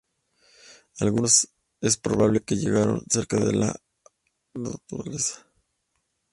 [0.99, 1.53] Algunos de ellos
[1.93, 3.75] es probable que llegaran cerca de la
[4.89, 5.17] cumbre.